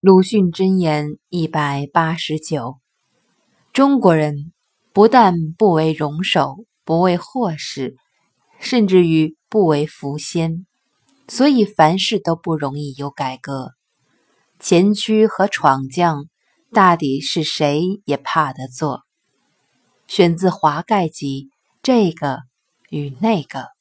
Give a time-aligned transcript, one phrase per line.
[0.00, 2.78] 鲁迅箴言一百八十九：
[3.72, 4.52] 中国人
[4.92, 7.96] 不但不为荣首，不为祸事，
[8.60, 10.66] 甚至于不为福先，
[11.26, 13.72] 所以凡事都不容易有改革。
[14.60, 16.26] 前驱和闯将，
[16.70, 19.02] 大抵是谁也怕的做。
[20.06, 21.48] 选自《华盖集》，
[21.82, 22.42] 这个
[22.88, 23.77] 与那个。